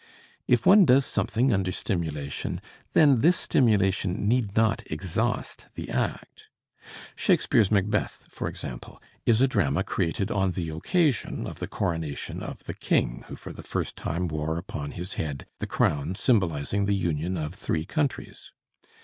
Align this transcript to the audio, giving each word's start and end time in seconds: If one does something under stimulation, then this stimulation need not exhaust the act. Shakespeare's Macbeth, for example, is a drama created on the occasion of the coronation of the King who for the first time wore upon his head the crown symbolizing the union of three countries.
If 0.47 0.65
one 0.65 0.83
does 0.83 1.05
something 1.05 1.53
under 1.53 1.71
stimulation, 1.71 2.59
then 2.93 3.21
this 3.21 3.37
stimulation 3.37 4.27
need 4.27 4.55
not 4.55 4.81
exhaust 4.91 5.67
the 5.75 5.91
act. 5.91 6.47
Shakespeare's 7.15 7.69
Macbeth, 7.69 8.25
for 8.27 8.47
example, 8.49 8.99
is 9.27 9.41
a 9.41 9.47
drama 9.47 9.83
created 9.83 10.31
on 10.31 10.53
the 10.53 10.69
occasion 10.69 11.45
of 11.45 11.59
the 11.59 11.67
coronation 11.67 12.41
of 12.41 12.63
the 12.63 12.73
King 12.73 13.25
who 13.27 13.35
for 13.35 13.53
the 13.53 13.61
first 13.61 13.95
time 13.95 14.27
wore 14.27 14.57
upon 14.57 14.93
his 14.93 15.13
head 15.21 15.45
the 15.59 15.67
crown 15.67 16.15
symbolizing 16.15 16.85
the 16.85 16.95
union 16.95 17.37
of 17.37 17.53
three 17.53 17.85
countries. 17.85 18.51